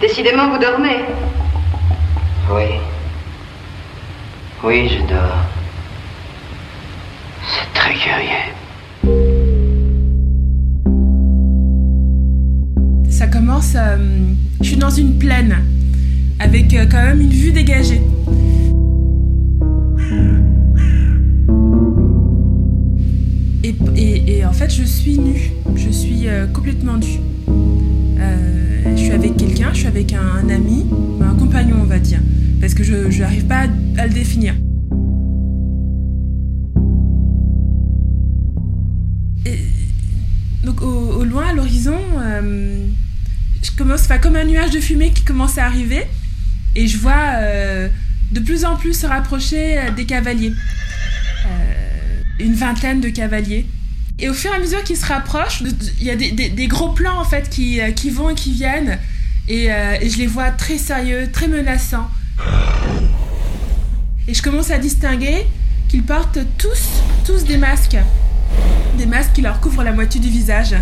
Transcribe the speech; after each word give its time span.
Décidément, 0.00 0.50
vous 0.50 0.58
dormez. 0.58 1.04
Oui. 2.50 2.64
Oui, 4.64 4.88
je 4.88 4.98
dors. 5.12 5.44
C'est 7.46 7.72
très 7.78 7.94
curieux. 7.94 8.52
Ça 13.10 13.26
commence. 13.26 13.74
euh, 13.76 13.96
je 14.60 14.66
suis 14.68 14.76
dans 14.76 14.90
une 14.90 15.18
plaine, 15.18 15.56
avec 16.40 16.72
euh, 16.74 16.86
quand 16.90 17.02
même 17.02 17.20
une 17.20 17.30
vue 17.30 17.52
dégagée. 17.52 18.00
Et, 23.64 23.74
et- 23.96 24.38
et 24.38 24.44
en 24.44 24.52
fait, 24.52 24.70
je 24.70 24.82
suis 24.84 25.18
nue. 25.18 25.52
Je 25.76 25.90
suis 25.90 26.28
euh, 26.28 26.46
complètement 26.46 26.96
nue. 26.96 27.20
Avec 30.02 30.14
un, 30.14 30.48
ami, 30.48 30.84
un 31.20 31.34
compagnon, 31.36 31.76
on 31.80 31.84
va 31.84 32.00
dire. 32.00 32.18
Parce 32.60 32.74
que 32.74 32.82
je 32.82 33.20
n'arrive 33.20 33.44
pas 33.44 33.66
à, 33.98 34.06
le 34.06 34.12
définir. 34.12 34.54
Donc, 40.64 40.82
au, 40.82 41.24
loin, 41.24 41.48
à 41.50 41.52
l'horizon, 41.52 41.98
euh, 42.18 42.86
je 43.62 43.70
commence, 43.76 44.02
enfin, 44.02 44.18
comme 44.18 44.36
un 44.36 44.44
nuage 44.44 44.70
de 44.70 44.80
fumée 44.80 45.10
qui 45.10 45.22
commence 45.22 45.58
à 45.58 45.66
arriver. 45.66 46.04
Et 46.74 46.86
je 46.88 46.98
vois 46.98 47.34
euh, 47.36 47.88
de 48.32 48.40
plus 48.40 48.64
en 48.64 48.76
plus 48.76 48.94
se 48.98 49.06
rapprocher 49.06 49.78
euh, 49.78 49.90
des 49.90 50.04
cavaliers. 50.04 50.52
Une 52.40 52.54
vingtaine 52.54 53.00
de 53.00 53.08
cavaliers. 53.08 53.66
Et 54.18 54.28
au 54.28 54.34
fur 54.34 54.52
et 54.52 54.56
à 54.56 54.58
mesure 54.58 54.82
qu'ils 54.84 54.96
se 54.96 55.06
rapprochent, 55.06 55.62
il 56.00 56.06
y 56.06 56.10
a 56.10 56.16
des, 56.16 56.30
des- 56.32 56.66
gros 56.66 56.90
plans 56.90 57.18
en 57.20 57.24
fait 57.24 57.48
qui, 57.50 57.80
qui 57.94 58.10
vont 58.10 58.30
et 58.30 58.34
qui 58.34 58.52
viennent. 58.52 58.98
Et, 59.48 59.72
euh, 59.72 59.96
et 60.00 60.08
je 60.08 60.18
les 60.18 60.26
vois 60.26 60.50
très 60.50 60.78
sérieux, 60.78 61.30
très 61.32 61.48
menaçants. 61.48 62.08
Et 64.28 64.34
je 64.34 64.42
commence 64.42 64.70
à 64.70 64.78
distinguer 64.78 65.46
qu'ils 65.88 66.04
portent 66.04 66.38
tous, 66.58 67.02
tous 67.26 67.44
des 67.44 67.56
masques. 67.56 67.98
Des 68.96 69.06
masques 69.06 69.32
qui 69.34 69.42
leur 69.42 69.60
couvrent 69.60 69.82
la 69.82 69.92
moitié 69.92 70.20
du 70.20 70.28
visage. 70.28 70.74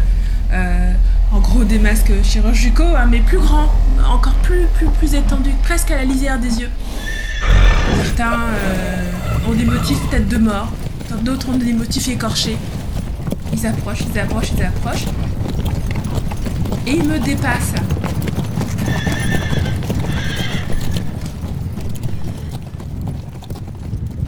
Euh, 0.52 0.92
en 1.32 1.38
gros, 1.40 1.64
des 1.64 1.78
masques 1.78 2.12
chirurgicaux, 2.22 2.82
hein, 2.82 3.06
mais 3.08 3.20
plus 3.20 3.38
grands, 3.38 3.72
encore 4.08 4.34
plus, 4.42 4.66
plus, 4.74 4.88
plus 4.98 5.14
étendus, 5.14 5.54
presque 5.62 5.90
à 5.92 5.96
la 5.96 6.04
lisière 6.04 6.38
des 6.38 6.60
yeux. 6.60 6.70
Certains 8.02 8.40
euh, 8.40 9.48
ont 9.48 9.54
des 9.54 9.64
motifs 9.64 9.98
tête 10.10 10.28
de 10.28 10.38
mort, 10.38 10.72
d'autres 11.22 11.48
ont 11.50 11.56
des 11.56 11.72
motifs 11.72 12.08
écorchés. 12.08 12.56
Ils 13.52 13.66
approchent, 13.66 14.04
ils 14.12 14.18
approchent, 14.18 14.52
ils 14.56 14.62
approchent. 14.62 15.06
Et 16.86 16.92
ils 16.92 17.04
me 17.04 17.18
dépassent. 17.18 17.74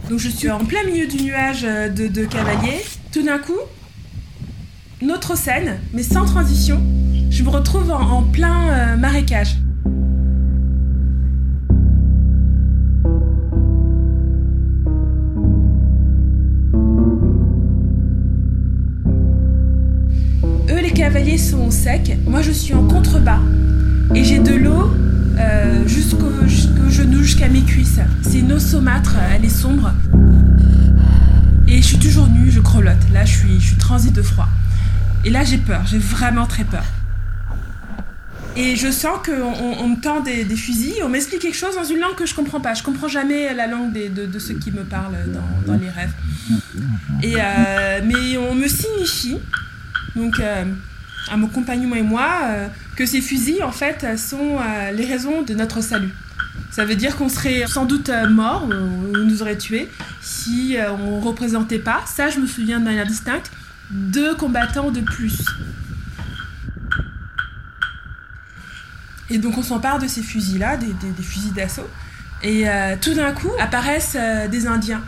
Donc 0.09 0.19
je 0.19 0.29
suis 0.29 0.49
en 0.49 0.65
plein 0.65 0.83
milieu 0.83 1.07
du 1.07 1.23
nuage 1.23 1.63
euh, 1.63 1.87
de, 1.87 2.07
de 2.07 2.25
cavaliers. 2.25 2.83
Tout 3.11 3.23
d'un 3.23 3.37
coup, 3.37 3.59
notre 5.01 5.37
scène, 5.37 5.79
mais 5.93 6.03
sans 6.03 6.25
transition, 6.25 6.81
je 7.29 7.43
me 7.43 7.49
retrouve 7.49 7.89
en, 7.89 8.23
plein 8.23 8.69
euh, 8.69 8.97
marécage. 8.97 9.55
Eux, 20.69 20.81
les 20.81 20.91
cavaliers 20.91 21.37
sont 21.37 21.71
secs, 21.71 22.17
moi 22.27 22.41
je 22.41 22.51
suis 22.51 22.73
en 22.73 22.87
contrebas. 22.87 23.39
Et 24.15 24.23
j'ai 24.23 24.39
de 24.39 24.53
l'eau 24.53 24.91
euh, 25.39 25.87
jusqu'au 25.87 26.45
jusqu'au 26.45 26.89
genou, 26.89 27.23
jusqu'à 27.23 27.47
mes 27.47 27.61
eau 28.51 28.59
saumâtre, 28.59 29.15
elle 29.33 29.45
est 29.45 29.49
sombre. 29.49 29.91
Et 31.67 31.77
je 31.81 31.87
suis 31.87 31.99
toujours 31.99 32.27
nue, 32.27 32.51
je 32.51 32.59
grelotte. 32.59 32.97
Là, 33.13 33.25
je 33.25 33.37
suis, 33.37 33.59
je 33.59 33.67
suis 33.67 33.77
transie 33.77 34.11
de 34.11 34.21
froid. 34.21 34.47
Et 35.25 35.29
là, 35.29 35.43
j'ai 35.43 35.57
peur, 35.57 35.81
j'ai 35.85 35.97
vraiment 35.97 36.45
très 36.45 36.63
peur. 36.63 36.83
Et 38.55 38.75
je 38.75 38.91
sens 38.91 39.17
qu'on 39.25 39.81
on- 39.81 39.87
me 39.89 39.99
tend 39.99 40.19
des, 40.19 40.45
fusils, 40.55 41.01
on 41.03 41.09
m'explique 41.09 41.41
quelque 41.41 41.57
chose 41.57 41.75
dans 41.75 41.83
une 41.83 41.99
langue 41.99 42.15
que 42.15 42.25
je 42.25 42.35
comprends 42.35 42.59
pas. 42.59 42.75
Je 42.75 42.83
comprends 42.83 43.07
jamais 43.07 43.51
la 43.53 43.65
langue 43.65 43.91
de, 43.93 44.39
ceux 44.39 44.53
qui 44.53 44.71
me 44.71 44.83
parlent 44.83 45.17
dans, 45.65 45.73
les 45.73 45.89
rêves. 45.89 46.13
Et, 47.23 47.35
euh, 47.37 48.01
mais 48.05 48.37
on 48.37 48.53
me 48.53 48.67
signifie, 48.67 49.39
donc 50.15 50.39
euh, 50.39 50.65
à 51.31 51.37
mon 51.37 51.47
compagnon 51.47 51.95
et 51.95 52.03
moi, 52.03 52.27
euh, 52.43 52.67
que 52.95 53.05
ces 53.07 53.21
fusils, 53.21 53.63
en 53.63 53.71
fait, 53.71 54.05
sont 54.19 54.57
euh, 54.59 54.91
les 54.91 55.05
raisons 55.05 55.41
de 55.41 55.55
notre 55.55 55.81
salut. 55.81 56.13
Ça 56.73 56.85
veut 56.85 56.95
dire 56.95 57.15
qu'on 57.17 57.29
serait 57.29 57.67
sans 57.67 57.85
doute 57.85 58.09
euh, 58.09 58.27
mort, 58.27 58.67
on 58.67 59.19
nous 59.19 59.43
aurait 59.43 59.59
tués, 59.59 59.91
si 60.21 60.75
euh, 60.75 60.91
on 60.91 61.19
représentait 61.19 61.77
pas, 61.77 62.01
ça 62.07 62.31
je 62.31 62.39
me 62.39 62.47
souviens 62.47 62.79
de 62.79 62.85
manière 62.85 63.05
distincte, 63.05 63.51
deux 63.91 64.33
combattants 64.33 64.89
de 64.89 65.01
plus. 65.01 65.45
Et 69.29 69.37
donc 69.37 69.55
on 69.59 69.61
s'empare 69.61 69.99
de 69.99 70.07
ces 70.07 70.23
fusils-là, 70.23 70.77
des, 70.77 70.95
fusils 71.21 71.53
d'assaut, 71.53 71.87
et 72.41 72.67
euh, 72.67 72.95
tout 72.99 73.13
d'un 73.13 73.33
coup 73.33 73.51
apparaissent 73.59 74.17
des 74.49 74.65
Indiens. 74.65 75.03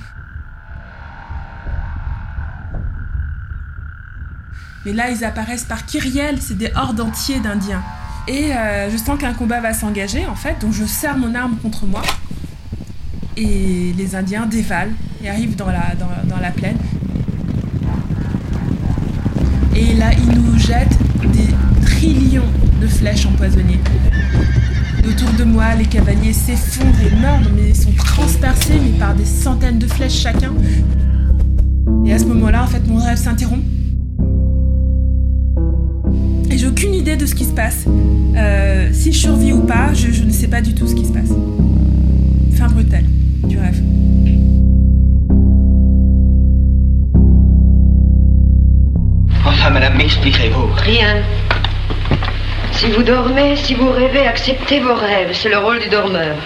Mais 4.86 4.94
là, 4.94 5.10
ils 5.10 5.26
apparaissent 5.26 5.66
par 5.66 5.84
kyrielle, 5.88 6.40
c'est 6.40 6.60
des 6.60 6.72
hordes 6.76 7.00
entiers 7.00 7.40
d'Indiens. 7.40 7.82
Et 8.28 8.52
euh, 8.54 8.90
je 8.90 8.98
sens 8.98 9.20
qu'un 9.20 9.34
combat 9.34 9.62
va 9.62 9.74
s'engager, 9.74 10.26
en 10.26 10.36
fait, 10.36 10.56
donc 10.60 10.74
je 10.74 10.84
serre 10.86 11.18
mon 11.18 11.36
arme 11.36 11.58
contre 11.62 11.86
moi. 11.86 12.02
Et 13.38 13.94
les 13.96 14.16
Indiens 14.16 14.48
dévalent 14.48 14.94
et 15.24 15.30
arrivent 15.30 15.56
dans 15.56 15.68
la, 15.68 16.52
plaine. 16.52 16.78
Et 19.76 19.94
là, 19.94 20.12
ils 20.14 20.40
nous 20.40 20.58
jettent 20.58 20.98
des 21.34 21.50
trillions 21.86 22.50
de 22.82 22.88
flèches 22.88 23.26
empoisonnées. 23.28 23.80
Autour 25.08 25.32
de 25.34 25.44
moi, 25.44 25.76
les 25.76 25.86
cavaliers 25.86 26.34
s'effondrent 26.34 27.02
et 27.02 27.16
meurent, 27.22 27.52
mais 27.56 27.70
ils 27.70 27.76
sont 27.76 27.92
transpercés 27.92 28.80
mais 28.84 28.98
par 28.98 29.14
des 29.14 29.26
centaines 29.26 29.78
de 29.78 29.86
flèches 29.86 30.20
chacun. 30.22 30.54
Et 32.06 32.14
à 32.14 32.18
ce 32.18 32.26
moment-là, 32.26 32.64
en 32.64 32.68
fait, 32.68 32.88
mon 32.88 32.98
rêve 32.98 33.18
s'interrompt. 33.18 33.64
Et 36.56 36.58
j'ai 36.58 36.68
aucune 36.68 36.96
idée 36.96 37.18
de 37.18 37.26
ce 37.26 37.36
qui 37.36 37.44
se 37.44 37.52
passe. 37.52 37.84
Euh, 38.38 38.88
si 38.94 39.12
je 39.12 39.18
survis 39.18 39.52
ou 39.52 39.64
pas, 39.64 39.94
je, 39.94 40.14
je 40.14 40.24
ne 40.24 40.32
sais 40.32 40.48
pas 40.48 40.62
du 40.62 40.74
tout 40.74 40.88
ce 40.88 40.96
qui 40.96 41.06
se 41.06 41.12
passe. 41.12 41.32
Fin 42.58 42.68
brutale 42.68 43.04
du 43.44 43.58
rêve. 43.58 43.82
Enfin, 49.46 49.70
madame, 49.70 49.98
m'expliquerez-vous 49.98 50.68
Rien. 50.78 51.24
Si 52.72 52.90
vous 52.90 53.04
dormez, 53.04 53.58
si 53.58 53.74
vous 53.74 53.92
rêvez, 53.92 54.26
acceptez 54.26 54.80
vos 54.80 54.96
rêves. 54.96 55.32
C'est 55.34 55.50
le 55.50 55.58
rôle 55.58 55.80
du 55.82 55.90
dormeur. 55.90 56.38